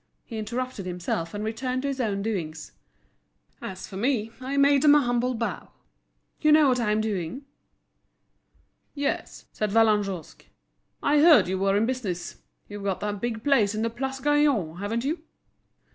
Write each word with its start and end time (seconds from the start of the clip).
He 0.25 0.39
interrupted 0.39 0.87
himself, 0.87 1.31
and 1.31 1.43
returned 1.43 1.83
to 1.83 1.87
his 1.87 2.01
own 2.01 2.23
doings. 2.23 2.71
"As 3.61 3.85
for 3.85 3.97
me, 3.97 4.31
I 4.41 4.57
made 4.57 4.81
them 4.81 4.95
a 4.95 5.01
humble 5.01 5.35
bow. 5.35 5.69
You 6.39 6.51
know 6.51 6.69
what 6.69 6.79
I'm 6.79 7.01
doing?" 7.01 7.45
"Yes," 8.95 9.45
said 9.53 9.69
Vallagnosc, 9.71 10.43
"I 11.03 11.19
heard 11.19 11.47
you 11.47 11.59
were 11.59 11.77
in 11.77 11.85
business. 11.85 12.37
You've 12.67 12.83
got 12.83 12.99
that 13.01 13.21
big 13.21 13.43
place 13.43 13.75
in 13.75 13.83
the 13.83 13.91
Place 13.91 14.19
Gailion, 14.19 14.79
haven't 14.79 15.05
you?" 15.05 15.21